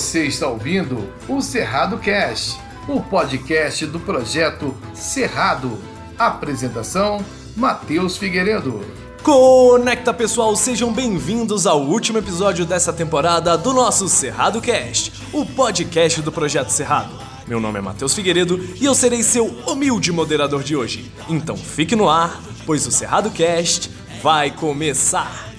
Você 0.00 0.24
está 0.24 0.48
ouvindo 0.48 1.12
o 1.28 1.42
Cerrado 1.42 1.98
Cast, 1.98 2.58
o 2.88 3.02
podcast 3.02 3.84
do 3.84 4.00
projeto 4.00 4.74
Cerrado. 4.94 5.78
Apresentação: 6.18 7.22
Matheus 7.54 8.16
Figueiredo. 8.16 8.80
Conecta 9.22 10.14
pessoal, 10.14 10.56
sejam 10.56 10.90
bem-vindos 10.90 11.66
ao 11.66 11.82
último 11.82 12.16
episódio 12.16 12.64
dessa 12.64 12.94
temporada 12.94 13.58
do 13.58 13.74
nosso 13.74 14.08
Cerrado 14.08 14.62
Cast, 14.62 15.12
o 15.34 15.44
podcast 15.44 16.22
do 16.22 16.32
projeto 16.32 16.70
Cerrado. 16.70 17.12
Meu 17.46 17.60
nome 17.60 17.78
é 17.78 17.82
Matheus 17.82 18.14
Figueiredo 18.14 18.58
e 18.80 18.86
eu 18.86 18.94
serei 18.94 19.22
seu 19.22 19.48
humilde 19.66 20.10
moderador 20.12 20.62
de 20.62 20.74
hoje. 20.74 21.12
Então 21.28 21.58
fique 21.58 21.94
no 21.94 22.08
ar, 22.08 22.40
pois 22.64 22.86
o 22.86 22.90
Cerrado 22.90 23.30
Cast 23.30 23.90
vai 24.22 24.50
começar. 24.50 25.49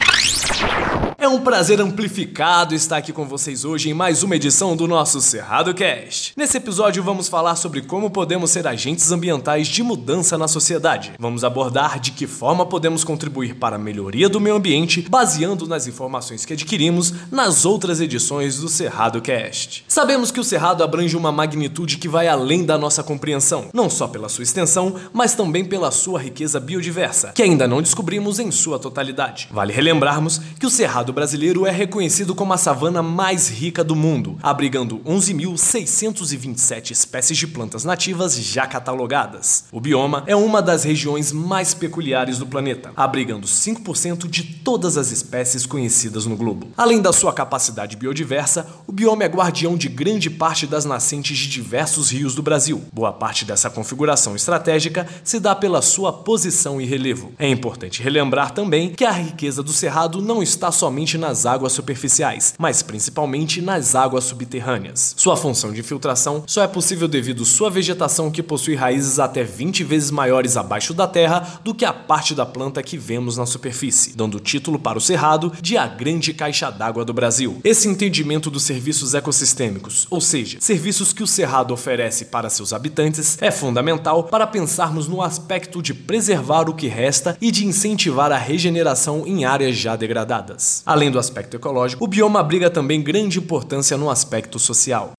É 1.22 1.28
um 1.28 1.40
prazer 1.40 1.80
amplificado 1.80 2.74
estar 2.74 2.98
aqui 2.98 3.14
com 3.14 3.28
vocês 3.28 3.64
hoje 3.64 3.92
em 3.92 3.94
mais 3.94 4.24
uma 4.24 4.36
edição 4.36 4.76
do 4.76 4.88
nosso 4.88 5.22
Cerrado 5.22 5.72
Cast. 5.72 6.34
Nesse 6.36 6.58
episódio 6.58 7.04
vamos 7.04 7.28
falar 7.28 7.56
sobre 7.56 7.84
como 7.84 8.10
podemos 8.10 8.50
ser 8.50 8.66
agentes 8.66 9.12
ambientais 9.12 9.68
de 9.68 9.84
mudança 9.84 10.36
na 10.36 10.48
sociedade. 10.48 11.12
Vamos 11.20 11.44
abordar 11.44 12.00
de 12.00 12.10
que 12.10 12.26
forma 12.26 12.66
podemos 12.66 13.04
contribuir 13.04 13.54
para 13.54 13.76
a 13.76 13.80
melhoria 13.80 14.28
do 14.28 14.42
meio 14.42 14.56
ambiente, 14.56 15.06
baseando 15.08 15.68
nas 15.68 15.86
informações 15.86 16.44
que 16.44 16.54
adquirimos 16.54 17.14
nas 17.30 17.66
outras 17.66 18.02
edições 18.02 18.58
do 18.58 18.68
Cerrado 18.68 19.22
Cast. 19.22 19.86
Sabemos 19.88 20.32
que 20.32 20.40
o 20.40 20.44
Cerrado 20.44 20.84
abrange 20.84 21.16
uma 21.16 21.32
magnitude 21.32 21.98
que 21.98 22.10
vai 22.10 22.28
além 22.28 22.66
da 22.66 22.80
nossa 22.80 23.04
compreensão, 23.04 23.70
não 23.76 23.92
só 23.92 24.08
pela 24.08 24.28
sua 24.28 24.42
extensão, 24.42 24.96
mas 25.14 25.36
também 25.36 25.64
pela 25.64 25.92
sua 25.92 26.20
riqueza 26.20 26.60
biodiversa, 26.60 27.32
que 27.36 27.44
ainda 27.44 27.68
não 27.68 27.80
descobrimos 27.80 28.40
em 28.40 28.50
sua 28.50 28.80
totalidade. 28.80 29.50
Vale 29.52 29.72
relembrarmos 29.72 30.42
que 30.60 30.66
o 30.66 30.70
Cerrado 30.72 31.11
cerrado 31.12 31.14
brasileiro 31.14 31.66
é 31.66 31.72
reconhecido 31.72 32.34
como 32.34 32.54
a 32.54 32.58
savana 32.58 33.04
mais 33.04 33.50
rica 33.50 33.84
do 33.84 33.96
mundo, 33.96 34.38
abrigando 34.42 35.00
11.627 35.00 36.92
espécies 36.92 37.38
de 37.38 37.48
plantas 37.48 37.84
nativas 37.84 38.36
já 38.36 38.66
catalogadas. 38.66 39.66
O 39.72 39.80
bioma 39.80 40.24
é 40.26 40.36
uma 40.36 40.62
das 40.62 40.84
regiões 40.84 41.32
mais 41.32 41.74
peculiares 41.74 42.38
do 42.38 42.46
planeta, 42.46 42.92
abrigando 42.96 43.46
5% 43.46 44.28
de 44.28 44.44
todas 44.44 44.98
as 44.98 45.12
espécies 45.12 45.66
conhecidas 45.66 46.26
no 46.26 46.38
globo. 46.38 46.68
Além 46.78 47.02
da 47.02 47.14
sua 47.14 47.34
capacidade 47.34 47.98
biodiversa, 47.98 48.66
o 48.88 48.92
bioma 48.92 49.24
é 49.24 49.28
guardião 49.28 49.76
de 49.76 49.90
grande 49.90 50.30
parte 50.30 50.66
das 50.66 50.86
nascentes 50.86 51.38
de 51.38 51.48
diversos 51.48 52.10
rios 52.10 52.36
do 52.36 52.42
Brasil. 52.42 52.84
Boa 52.94 53.12
parte 53.12 53.44
dessa 53.44 53.70
configuração 53.70 54.36
estratégica 54.36 55.08
se 55.24 55.40
dá 55.40 55.54
pela 55.54 55.82
sua 55.82 56.14
posição 56.14 56.80
e 56.80 56.86
relevo. 56.86 57.34
É 57.38 57.48
importante 57.48 58.02
relembrar 58.02 58.52
também 58.52 58.90
que 58.90 59.06
a 59.06 59.12
riqueza 59.12 59.62
do 59.62 59.74
cerrado 59.74 60.22
não 60.22 60.42
está 60.42 60.72
somente 60.72 61.01
somente 61.02 61.18
nas 61.18 61.46
águas 61.46 61.74
superficiais, 61.74 62.54
mas 62.58 62.84
principalmente 62.84 63.62
nas 63.62 63.96
águas 63.96 64.26
subterrâneas. 64.26 65.16
Sua 65.18 65.36
função 65.36 65.72
de 65.72 65.80
infiltração 65.80 66.44
só 66.46 66.62
é 66.62 66.68
possível 66.68 67.08
devido 67.08 67.44
sua 67.44 67.70
vegetação 67.70 68.30
que 68.30 68.44
possui 68.44 68.76
raízes 68.76 69.18
até 69.18 69.44
20 69.44 69.84
vezes 69.84 70.12
maiores 70.12 70.56
abaixo 70.58 70.94
da 70.94 71.08
terra 71.08 71.60
do 71.64 71.74
que 71.74 71.86
a 71.86 71.94
parte 71.94 72.36
da 72.36 72.46
planta 72.46 72.84
que 72.84 72.98
vemos 72.98 73.38
na 73.38 73.46
superfície, 73.46 74.16
dando 74.16 74.40
título 74.40 74.78
para 74.78 74.98
o 74.98 75.02
cerrado 75.02 75.52
de 75.62 75.76
a 75.76 75.88
grande 75.88 76.34
caixa 76.34 76.70
d'água 76.70 77.04
do 77.04 77.14
Brasil. 77.14 77.60
Esse 77.64 77.88
entendimento 77.88 78.52
dos 78.52 78.64
serviços 78.64 79.16
ecossistêmicos, 79.16 80.06
ou 80.10 80.22
seja, 80.22 80.60
serviços 80.62 81.14
que 81.14 81.24
o 81.24 81.28
cerrado 81.28 81.74
oferece 81.74 82.26
para 82.26 82.50
seus 82.50 82.74
habitantes, 82.74 83.38
é 83.42 83.50
fundamental 83.50 84.26
para 84.26 84.46
pensarmos 84.46 85.08
no 85.08 85.22
aspecto 85.22 85.82
de 85.82 85.94
preservar 85.94 86.70
o 86.70 86.76
que 86.76 86.88
resta 86.88 87.36
e 87.42 87.50
de 87.50 87.66
incentivar 87.66 88.32
a 88.32 88.38
regeneração 88.38 89.26
em 89.26 89.46
áreas 89.46 89.76
já 89.76 89.96
degradadas. 89.96 90.84
Além 90.92 91.10
do 91.10 91.18
aspecto 91.18 91.56
ecológico, 91.56 92.04
o 92.04 92.08
bioma 92.08 92.42
abriga 92.42 92.70
também 92.70 93.02
grande 93.02 93.40
importância 93.40 93.96
no 93.96 94.10
aspecto 94.10 94.60
social. 94.60 95.14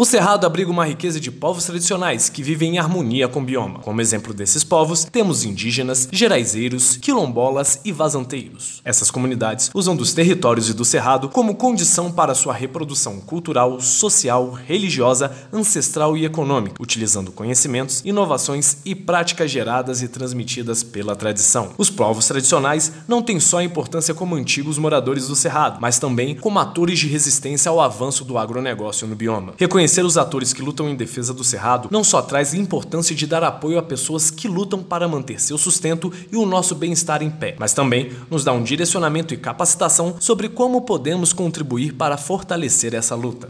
O 0.00 0.04
Cerrado 0.04 0.46
abriga 0.46 0.70
uma 0.70 0.86
riqueza 0.86 1.18
de 1.18 1.28
povos 1.28 1.64
tradicionais 1.64 2.28
que 2.28 2.40
vivem 2.40 2.76
em 2.76 2.78
harmonia 2.78 3.26
com 3.26 3.40
o 3.40 3.44
bioma. 3.44 3.80
Como 3.80 4.00
exemplo 4.00 4.32
desses 4.32 4.62
povos, 4.62 5.02
temos 5.02 5.42
indígenas, 5.42 6.08
geraizeiros, 6.12 6.96
quilombolas 6.96 7.80
e 7.84 7.90
vazanteiros. 7.90 8.80
Essas 8.84 9.10
comunidades 9.10 9.72
usam 9.74 9.96
dos 9.96 10.12
territórios 10.12 10.70
e 10.70 10.72
do 10.72 10.84
Cerrado 10.84 11.28
como 11.28 11.56
condição 11.56 12.12
para 12.12 12.32
sua 12.32 12.54
reprodução 12.54 13.18
cultural, 13.20 13.80
social, 13.80 14.52
religiosa, 14.52 15.32
ancestral 15.52 16.16
e 16.16 16.24
econômica, 16.24 16.80
utilizando 16.80 17.32
conhecimentos, 17.32 18.00
inovações 18.04 18.76
e 18.84 18.94
práticas 18.94 19.50
geradas 19.50 20.00
e 20.00 20.06
transmitidas 20.06 20.84
pela 20.84 21.16
tradição. 21.16 21.72
Os 21.76 21.90
povos 21.90 22.28
tradicionais 22.28 22.92
não 23.08 23.20
têm 23.20 23.40
só 23.40 23.60
importância 23.60 24.14
como 24.14 24.36
antigos 24.36 24.78
moradores 24.78 25.26
do 25.26 25.34
Cerrado, 25.34 25.80
mas 25.80 25.98
também 25.98 26.36
como 26.36 26.60
atores 26.60 27.00
de 27.00 27.08
resistência 27.08 27.68
ao 27.68 27.80
avanço 27.80 28.24
do 28.24 28.38
agronegócio 28.38 29.04
no 29.04 29.16
bioma. 29.16 29.54
Reconhecer 29.88 30.04
os 30.04 30.18
atores 30.18 30.52
que 30.52 30.60
lutam 30.60 30.86
em 30.86 30.94
defesa 30.94 31.32
do 31.32 31.42
Cerrado 31.42 31.88
não 31.90 32.04
só 32.04 32.20
traz 32.20 32.52
importância 32.52 33.16
de 33.16 33.26
dar 33.26 33.42
apoio 33.42 33.78
a 33.78 33.82
pessoas 33.82 34.30
que 34.30 34.46
lutam 34.46 34.82
para 34.82 35.08
manter 35.08 35.40
seu 35.40 35.56
sustento 35.56 36.12
e 36.30 36.36
o 36.36 36.44
nosso 36.44 36.74
bem-estar 36.74 37.22
em 37.22 37.30
pé, 37.30 37.56
mas 37.58 37.72
também 37.72 38.12
nos 38.30 38.44
dá 38.44 38.52
um 38.52 38.62
direcionamento 38.62 39.32
e 39.32 39.38
capacitação 39.38 40.16
sobre 40.20 40.50
como 40.50 40.82
podemos 40.82 41.32
contribuir 41.32 41.94
para 41.94 42.18
fortalecer 42.18 42.92
essa 42.92 43.14
luta. 43.14 43.48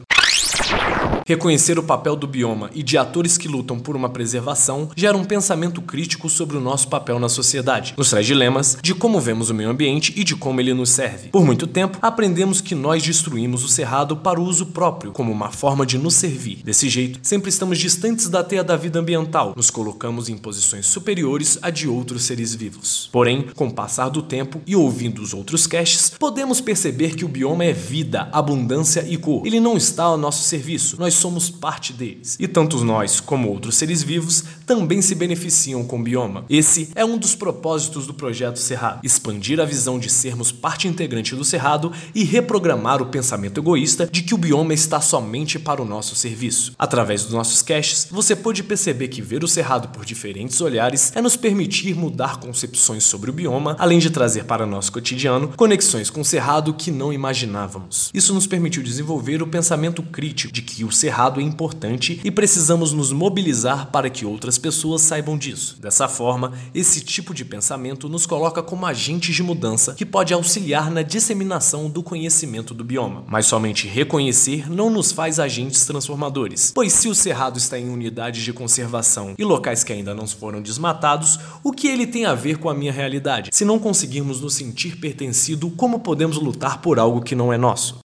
Reconhecer 1.28 1.78
o 1.78 1.82
papel 1.82 2.16
do 2.16 2.26
bioma 2.26 2.70
e 2.74 2.82
de 2.82 2.96
atores 2.96 3.36
que 3.36 3.46
lutam 3.46 3.78
por 3.78 3.94
uma 3.94 4.08
preservação 4.08 4.88
gera 4.96 5.14
um 5.14 5.26
pensamento 5.26 5.82
crítico 5.82 6.26
sobre 6.26 6.56
o 6.56 6.60
nosso 6.60 6.88
papel 6.88 7.18
na 7.18 7.28
sociedade. 7.28 7.92
Nos 7.98 8.08
traz 8.08 8.24
dilemas 8.24 8.78
de 8.80 8.94
como 8.94 9.20
vemos 9.20 9.50
o 9.50 9.54
meio 9.54 9.68
ambiente 9.68 10.10
e 10.16 10.24
de 10.24 10.34
como 10.34 10.58
ele 10.58 10.72
nos 10.72 10.88
serve. 10.88 11.28
Por 11.28 11.44
muito 11.44 11.66
tempo, 11.66 11.98
aprendemos 12.00 12.62
que 12.62 12.74
nós 12.74 13.02
destruímos 13.02 13.62
o 13.62 13.68
cerrado 13.68 14.16
para 14.16 14.40
o 14.40 14.42
uso 14.42 14.64
próprio, 14.68 15.12
como 15.12 15.30
uma 15.30 15.50
forma 15.50 15.84
de 15.84 15.98
nos 15.98 16.14
servir. 16.14 16.62
Desse 16.64 16.88
jeito, 16.88 17.20
sempre 17.22 17.50
estamos 17.50 17.78
distantes 17.78 18.30
da 18.30 18.42
teia 18.42 18.64
da 18.64 18.74
vida 18.74 18.98
ambiental, 18.98 19.52
nos 19.54 19.68
colocamos 19.68 20.30
em 20.30 20.38
posições 20.38 20.86
superiores 20.86 21.58
a 21.60 21.68
de 21.68 21.86
outros 21.86 22.22
seres 22.22 22.54
vivos. 22.54 23.10
Porém, 23.12 23.48
com 23.54 23.66
o 23.66 23.74
passar 23.74 24.08
do 24.08 24.22
tempo 24.22 24.62
e 24.66 24.74
ouvindo 24.74 25.20
os 25.20 25.34
outros 25.34 25.66
casts, 25.66 26.10
podemos 26.18 26.62
perceber 26.62 27.14
que 27.14 27.26
o 27.26 27.28
bioma 27.28 27.66
é 27.66 27.72
vida, 27.74 28.30
abundância 28.32 29.04
e 29.06 29.18
cor. 29.18 29.46
Ele 29.46 29.60
não 29.60 29.76
está 29.76 30.04
ao 30.04 30.16
nosso 30.16 30.42
serviço, 30.42 30.96
nós 30.98 31.17
somos 31.18 31.50
parte 31.50 31.92
deles. 31.92 32.36
E 32.38 32.48
tanto 32.48 32.82
nós 32.84 33.20
como 33.20 33.48
outros 33.48 33.76
seres 33.76 34.02
vivos 34.02 34.44
também 34.66 35.02
se 35.02 35.14
beneficiam 35.14 35.84
com 35.84 36.00
o 36.00 36.02
bioma. 36.02 36.44
Esse 36.48 36.90
é 36.94 37.04
um 37.04 37.18
dos 37.18 37.34
propósitos 37.34 38.06
do 38.06 38.14
projeto 38.14 38.58
Cerrado: 38.58 39.00
expandir 39.02 39.60
a 39.60 39.64
visão 39.64 39.98
de 39.98 40.08
sermos 40.08 40.52
parte 40.52 40.88
integrante 40.88 41.34
do 41.34 41.44
Cerrado 41.44 41.92
e 42.14 42.24
reprogramar 42.24 43.02
o 43.02 43.06
pensamento 43.06 43.60
egoísta 43.60 44.08
de 44.10 44.22
que 44.22 44.34
o 44.34 44.38
bioma 44.38 44.74
está 44.74 45.00
somente 45.00 45.58
para 45.58 45.82
o 45.82 45.84
nosso 45.84 46.14
serviço. 46.14 46.72
Através 46.78 47.24
dos 47.24 47.32
nossos 47.32 47.62
caches, 47.62 48.08
você 48.10 48.36
pode 48.36 48.62
perceber 48.62 49.08
que 49.08 49.22
ver 49.22 49.42
o 49.42 49.48
Cerrado 49.48 49.88
por 49.88 50.04
diferentes 50.04 50.60
olhares 50.60 51.12
é 51.14 51.20
nos 51.20 51.36
permitir 51.36 51.94
mudar 51.94 52.38
concepções 52.38 53.04
sobre 53.04 53.30
o 53.30 53.32
bioma, 53.32 53.76
além 53.78 53.98
de 53.98 54.10
trazer 54.10 54.44
para 54.44 54.66
nosso 54.66 54.92
cotidiano 54.92 55.52
conexões 55.56 56.10
com 56.10 56.20
o 56.20 56.24
Cerrado 56.24 56.74
que 56.74 56.90
não 56.90 57.12
imaginávamos. 57.12 58.10
Isso 58.14 58.34
nos 58.34 58.46
permitiu 58.46 58.82
desenvolver 58.82 59.42
o 59.42 59.46
pensamento 59.46 60.02
crítico 60.02 60.52
de 60.52 60.62
que 60.62 60.84
o 60.84 60.92
Cerrado 60.92 61.07
errado 61.08 61.40
é 61.40 61.42
importante 61.42 62.20
e 62.22 62.30
precisamos 62.30 62.92
nos 62.92 63.10
mobilizar 63.10 63.90
para 63.90 64.08
que 64.08 64.24
outras 64.24 64.58
pessoas 64.58 65.02
saibam 65.02 65.36
disso. 65.36 65.76
Dessa 65.80 66.06
forma, 66.06 66.52
esse 66.74 67.00
tipo 67.00 67.34
de 67.34 67.44
pensamento 67.44 68.08
nos 68.08 68.26
coloca 68.26 68.62
como 68.62 68.86
agentes 68.86 69.34
de 69.34 69.42
mudança 69.42 69.94
que 69.94 70.06
pode 70.06 70.32
auxiliar 70.32 70.90
na 70.90 71.02
disseminação 71.02 71.90
do 71.90 72.02
conhecimento 72.02 72.72
do 72.72 72.84
bioma. 72.84 73.24
Mas 73.26 73.46
somente 73.46 73.88
reconhecer 73.88 74.70
não 74.70 74.90
nos 74.90 75.10
faz 75.10 75.40
agentes 75.40 75.84
transformadores, 75.84 76.72
pois 76.74 76.92
se 76.92 77.08
o 77.08 77.14
cerrado 77.14 77.58
está 77.58 77.78
em 77.78 77.88
unidades 77.88 78.42
de 78.42 78.52
conservação 78.52 79.34
e 79.38 79.44
locais 79.44 79.82
que 79.82 79.92
ainda 79.92 80.14
não 80.14 80.26
foram 80.26 80.60
desmatados, 80.60 81.38
o 81.64 81.72
que 81.72 81.88
ele 81.88 82.06
tem 82.06 82.26
a 82.26 82.34
ver 82.34 82.58
com 82.58 82.68
a 82.68 82.74
minha 82.74 82.92
realidade? 82.92 83.50
Se 83.52 83.64
não 83.64 83.78
conseguirmos 83.78 84.40
nos 84.40 84.54
sentir 84.54 84.96
pertencido, 84.96 85.70
como 85.70 86.00
podemos 86.00 86.36
lutar 86.36 86.80
por 86.80 86.98
algo 86.98 87.22
que 87.22 87.34
não 87.34 87.52
é 87.52 87.58
nosso? 87.58 87.98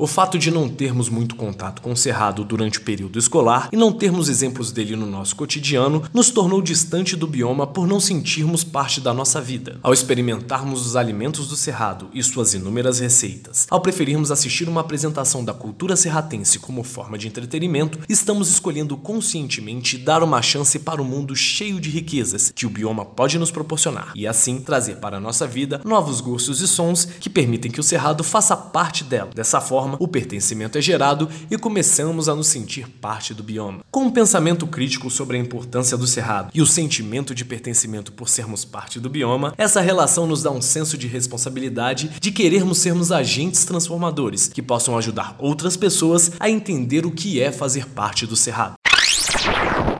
O 0.00 0.06
fato 0.06 0.38
de 0.38 0.48
não 0.48 0.68
termos 0.68 1.08
muito 1.08 1.34
contato 1.34 1.82
com 1.82 1.90
o 1.90 1.96
cerrado 1.96 2.44
durante 2.44 2.78
o 2.78 2.82
período 2.82 3.18
escolar 3.18 3.68
e 3.72 3.76
não 3.76 3.90
termos 3.92 4.28
exemplos 4.28 4.70
dele 4.70 4.94
no 4.94 5.04
nosso 5.04 5.34
cotidiano 5.34 6.04
nos 6.14 6.30
tornou 6.30 6.62
distante 6.62 7.16
do 7.16 7.26
bioma 7.26 7.66
por 7.66 7.84
não 7.84 7.98
sentirmos 7.98 8.62
parte 8.62 9.00
da 9.00 9.12
nossa 9.12 9.40
vida. 9.40 9.80
Ao 9.82 9.92
experimentarmos 9.92 10.86
os 10.86 10.94
alimentos 10.94 11.48
do 11.48 11.56
cerrado 11.56 12.08
e 12.14 12.22
suas 12.22 12.54
inúmeras 12.54 13.00
receitas, 13.00 13.66
ao 13.68 13.80
preferirmos 13.80 14.30
assistir 14.30 14.68
uma 14.68 14.82
apresentação 14.82 15.44
da 15.44 15.52
cultura 15.52 15.96
serratense 15.96 16.60
como 16.60 16.84
forma 16.84 17.18
de 17.18 17.26
entretenimento, 17.26 17.98
estamos 18.08 18.48
escolhendo 18.50 18.96
conscientemente 18.96 19.98
dar 19.98 20.22
uma 20.22 20.40
chance 20.40 20.78
para 20.78 21.02
o 21.02 21.04
mundo 21.04 21.34
cheio 21.34 21.80
de 21.80 21.90
riquezas 21.90 22.52
que 22.54 22.66
o 22.66 22.70
bioma 22.70 23.04
pode 23.04 23.36
nos 23.36 23.50
proporcionar 23.50 24.12
e 24.14 24.28
assim 24.28 24.60
trazer 24.60 24.98
para 24.98 25.16
a 25.16 25.20
nossa 25.20 25.44
vida 25.44 25.80
novos 25.84 26.20
gostos 26.20 26.60
e 26.60 26.68
sons 26.68 27.04
que 27.04 27.28
permitem 27.28 27.68
que 27.68 27.80
o 27.80 27.82
cerrado 27.82 28.22
faça 28.22 28.56
parte 28.56 29.02
dela. 29.02 29.32
Dessa 29.34 29.60
forma, 29.60 29.87
forma, 29.88 29.96
o 29.98 30.06
pertencimento 30.06 30.76
é 30.76 30.80
gerado 30.82 31.28
e 31.50 31.56
começamos 31.56 32.28
a 32.28 32.34
nos 32.34 32.48
sentir 32.48 32.88
parte 32.88 33.32
do 33.32 33.42
bioma. 33.42 33.80
Com 33.90 34.04
um 34.04 34.10
pensamento 34.10 34.66
crítico 34.66 35.10
sobre 35.10 35.36
a 35.36 35.40
importância 35.40 35.96
do 35.96 36.06
cerrado 36.06 36.50
e 36.52 36.60
o 36.60 36.66
sentimento 36.66 37.34
de 37.34 37.44
pertencimento 37.44 38.12
por 38.12 38.28
sermos 38.28 38.64
parte 38.64 39.00
do 39.00 39.08
bioma, 39.08 39.54
essa 39.56 39.80
relação 39.80 40.26
nos 40.26 40.42
dá 40.42 40.50
um 40.50 40.60
senso 40.60 40.98
de 40.98 41.06
responsabilidade 41.06 42.10
de 42.20 42.30
querermos 42.30 42.78
sermos 42.78 43.10
agentes 43.10 43.64
transformadores 43.64 44.48
que 44.48 44.62
possam 44.62 44.98
ajudar 44.98 45.34
outras 45.38 45.76
pessoas 45.76 46.32
a 46.38 46.50
entender 46.50 47.06
o 47.06 47.10
que 47.10 47.40
é 47.40 47.50
fazer 47.50 47.86
parte 47.86 48.26
do 48.26 48.36
cerrado. 48.36 48.74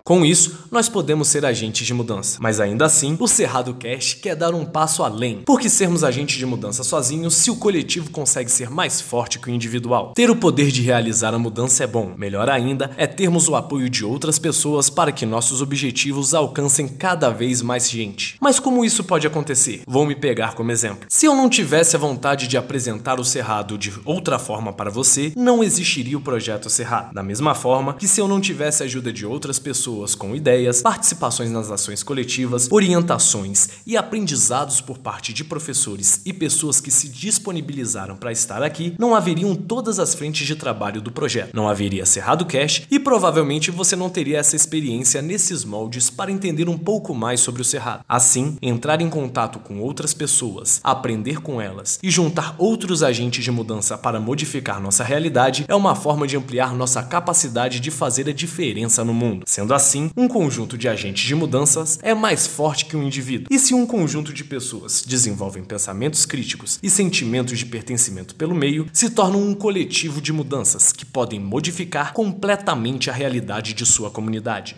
Com 0.09 0.25
isso, 0.25 0.61
nós 0.71 0.89
podemos 0.89 1.29
ser 1.29 1.45
agentes 1.45 1.87
de 1.87 1.93
mudança. 1.93 2.39
Mas 2.41 2.61
ainda 2.61 2.87
assim, 2.87 3.15
o 3.21 3.29
Cerrado 3.29 3.75
Cash 3.75 4.15
quer 4.15 4.35
dar 4.35 4.55
um 4.55 4.65
passo 4.65 5.03
além. 5.03 5.43
Porque 5.45 5.69
sermos 5.69 6.03
agentes 6.03 6.39
de 6.39 6.47
mudança 6.47 6.83
sozinhos 6.83 7.35
se 7.35 7.51
o 7.51 7.57
coletivo 7.57 8.09
consegue 8.11 8.51
ser 8.51 8.71
mais 8.71 9.03
forte 9.03 9.39
que 9.39 9.51
o 9.51 9.53
individual. 9.53 10.15
Ter 10.15 10.31
o 10.31 10.37
poder 10.37 10.71
de 10.71 10.81
realizar 10.81 11.35
a 11.35 11.39
mudança 11.39 11.85
é 11.85 11.87
bom. 11.87 12.15
Melhor 12.17 12.49
ainda 12.49 12.91
é 12.97 13.07
termos 13.07 13.51
o 13.51 13.55
apoio 13.55 13.91
de 13.91 14.03
outras 14.03 14.39
pessoas 14.39 14.89
para 14.89 15.13
que 15.13 15.27
nossos 15.27 15.61
objetivos 15.61 16.33
alcancem 16.33 16.89
cada 16.89 17.29
vez 17.29 17.61
mais 17.61 17.91
gente. 17.91 18.39
Mas 18.41 18.59
como 18.59 18.87
isso 18.87 19.05
pode 19.05 19.27
acontecer? 19.27 19.83
Vou 19.87 20.07
me 20.07 20.17
pegar 20.17 20.55
como 20.55 20.73
exemplo. 20.73 21.07
Se 21.11 21.27
eu 21.27 21.37
não 21.37 21.51
tivesse 21.51 21.97
a 21.97 21.99
vontade 21.99 22.49
de 22.49 22.57
apresentar 22.57 23.21
o 23.21 23.25
Cerrado 23.27 23.77
de 23.77 23.93
outra 24.07 24.39
forma 24.39 24.73
para 24.73 24.89
você, 24.89 25.35
não 25.37 25.63
existiria 25.63 26.17
o 26.17 26.23
projeto 26.23 26.71
Cerrado. 26.71 27.13
Da 27.13 27.23
mesma 27.23 27.55
forma 27.55 27.93
que 27.93 28.09
se 28.09 28.23
eu 28.23 28.27
não 28.27 28.41
tivesse 28.41 28.83
a 28.83 28.87
ajuda 28.87 29.13
de 29.13 29.27
outras 29.27 29.59
pessoas 29.59 29.98
pessoas 29.99 30.15
com 30.15 30.37
ideias, 30.37 30.81
participações 30.81 31.51
nas 31.51 31.71
ações 31.71 32.03
coletivas, 32.03 32.69
orientações 32.71 33.69
e 33.87 33.97
aprendizados 33.97 34.81
por 34.81 34.99
parte 34.99 35.33
de 35.33 35.43
professores 35.43 36.21
e 36.25 36.33
pessoas 36.33 36.81
que 36.81 36.91
se 36.91 37.09
disponibilizaram 37.09 38.17
para 38.17 38.31
estar 38.31 38.63
aqui, 38.63 38.95
não 38.99 39.15
haveriam 39.15 39.57
todas 39.57 39.99
as 39.99 40.15
frentes 40.15 40.47
de 40.47 40.55
trabalho 40.55 41.01
do 41.01 41.11
projeto. 41.11 41.51
Não 41.55 41.69
haveria 41.69 42.07
Cerrado 42.07 42.47
Cash 42.47 42.83
e 42.91 42.99
provavelmente 43.01 43.71
você 43.71 43.97
não 43.97 44.09
teria 44.09 44.39
essa 44.39 44.55
experiência 44.55 45.21
nesses 45.21 45.65
moldes 45.65 46.11
para 46.11 46.31
entender 46.31 46.69
um 46.69 46.79
pouco 46.79 47.15
mais 47.15 47.41
sobre 47.41 47.63
o 47.63 47.65
Cerrado. 47.65 48.05
Assim, 48.09 48.57
entrar 48.63 49.01
em 49.01 49.11
contato 49.11 49.59
com 49.59 49.81
outras 49.81 50.15
pessoas, 50.15 50.81
aprender 50.85 51.41
com 51.41 51.61
elas 51.61 51.99
e 52.03 52.11
juntar 52.11 52.55
outros 52.59 53.03
agentes 53.03 53.43
de 53.43 53.51
mudança 53.51 53.99
para 53.99 54.21
modificar 54.21 54.81
nossa 54.81 55.03
realidade 55.03 55.65
é 55.67 55.75
uma 55.75 55.95
forma 55.95 56.27
de 56.27 56.37
ampliar 56.37 56.75
nossa 56.75 57.03
capacidade 57.03 57.81
de 57.81 57.91
fazer 57.91 58.29
a 58.29 58.33
diferença 58.33 59.05
no 59.09 59.15
mundo. 59.15 59.45
Sendo 59.47 59.75
assim, 59.75 59.88
Assim, 59.89 60.11
um 60.15 60.29
conjunto 60.29 60.77
de 60.77 60.87
agentes 60.87 61.25
de 61.25 61.35
mudanças 61.35 61.99
é 62.03 62.13
mais 62.13 62.47
forte 62.47 62.85
que 62.85 62.95
um 62.95 63.03
indivíduo. 63.03 63.49
E 63.51 63.59
se 63.59 63.73
um 63.73 63.87
conjunto 63.87 64.35
de 64.35 64.45
pessoas 64.45 65.03
desenvolvem 65.03 65.65
pensamentos 65.65 66.27
críticos 66.27 66.79
e 66.83 66.91
sentimentos 66.91 67.59
de 67.59 67.65
pertencimento 67.65 68.35
pelo 68.35 68.55
meio, 68.55 68.87
se 68.93 69.09
tornam 69.09 69.41
um 69.41 69.55
coletivo 69.55 70.21
de 70.21 70.31
mudanças 70.31 70.93
que 70.93 71.07
podem 71.07 71.41
modificar 71.41 72.13
completamente 72.13 73.09
a 73.09 73.15
realidade 73.15 73.73
de 73.73 73.87
sua 73.87 74.11
comunidade. 74.11 74.75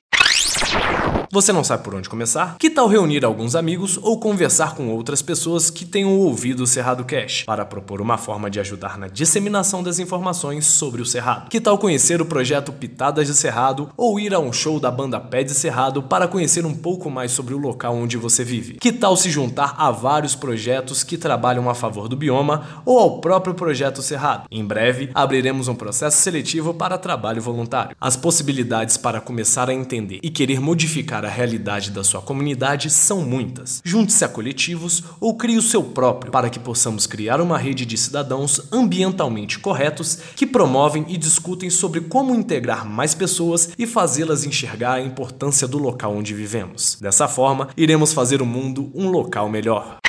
Você 1.32 1.53
não 1.53 1.62
sabe 1.62 1.85
por 1.85 1.94
onde 1.94 2.09
começar? 2.09 2.56
Que 2.59 2.69
tal 2.69 2.88
reunir 2.88 3.25
alguns 3.25 3.55
amigos 3.55 3.97
ou 4.03 4.19
conversar 4.19 4.75
com 4.75 4.88
outras 4.88 5.23
pessoas 5.23 5.71
que 5.71 5.85
tenham 5.85 6.19
ouvido 6.19 6.65
o 6.65 6.67
Cerrado 6.67 7.05
Cash 7.05 7.44
para 7.44 7.65
propor 7.65 8.00
uma 8.00 8.19
forma 8.19 8.50
de 8.50 8.59
ajudar 8.59 8.99
na 8.99 9.06
disseminação 9.06 9.81
das 9.81 10.00
informações 10.00 10.67
sobre 10.67 11.00
o 11.00 11.06
Cerrado? 11.06 11.49
Que 11.49 11.61
tal 11.61 11.79
conhecer 11.79 12.21
o 12.21 12.27
projeto 12.27 12.73
Pitadas 12.73 13.29
de 13.29 13.35
Cerrado 13.35 13.91
ou 13.97 14.19
ir 14.19 14.35
a 14.35 14.41
um 14.41 14.53
show 14.53 14.81
da 14.81 14.91
banda 14.91 15.21
Pé 15.21 15.44
de 15.44 15.55
Cerrado 15.55 16.03
para 16.03 16.27
conhecer 16.27 16.67
um 16.67 16.75
pouco 16.75 17.09
mais 17.09 17.31
sobre 17.31 17.55
o 17.55 17.59
local 17.59 17.94
onde 17.94 18.17
você 18.17 18.43
vive? 18.43 18.75
Que 18.75 18.91
tal 18.91 19.17
se 19.17 19.31
juntar 19.31 19.76
a 19.79 19.93
vários 19.93 20.35
projetos 20.35 21.05
que 21.05 21.17
trabalham 21.17 21.71
a 21.71 21.76
favor 21.76 22.09
do 22.09 22.17
bioma 22.17 22.83
ou 22.85 22.99
ao 22.99 23.21
próprio 23.21 23.55
projeto 23.55 24.03
Cerrado? 24.03 24.49
Em 24.50 24.65
breve, 24.65 25.11
abriremos 25.15 25.69
um 25.69 25.76
processo 25.76 26.21
seletivo 26.21 26.75
para 26.75 26.99
trabalho 26.99 27.41
voluntário. 27.41 27.94
As 28.00 28.17
possibilidades 28.17 28.97
para 28.97 29.21
começar 29.21 29.71
a 29.71 29.75
entender 29.75 30.19
e 30.25 30.29
querer 30.29 30.59
modificar 30.59 31.19
a 31.25 31.31
realidade 31.31 31.90
da 31.90 32.02
sua 32.02 32.20
comunidade 32.20 32.90
são 32.90 33.22
muitas. 33.22 33.81
Junte-se 33.84 34.25
a 34.25 34.28
coletivos 34.28 35.05
ou 35.20 35.37
crie 35.37 35.58
o 35.58 35.62
seu 35.62 35.82
próprio 35.82 36.32
para 36.32 36.50
que 36.50 36.58
possamos 36.58 37.06
criar 37.06 37.40
uma 37.40 37.58
rede 37.58 37.87
de 37.87 37.96
cidadãos 37.96 38.61
ambientalmente 38.72 39.58
corretos 39.58 40.19
que 40.34 40.46
promovem 40.46 41.05
e 41.08 41.17
discutem 41.17 41.70
sobre 41.70 42.00
como 42.00 42.34
integrar 42.34 42.87
mais 42.87 43.14
pessoas 43.14 43.70
e 43.78 43.87
fazê-las 43.87 44.44
enxergar 44.44 44.94
a 44.94 45.00
importância 45.00 45.69
do 45.69 45.78
local 45.78 46.17
onde 46.17 46.34
vivemos. 46.34 46.96
Dessa 47.00 47.28
forma, 47.28 47.69
iremos 47.76 48.12
fazer 48.12 48.43
o 48.43 48.46
mundo 48.46 48.90
um 48.94 49.08
local 49.08 49.49
melhor. 49.49 50.00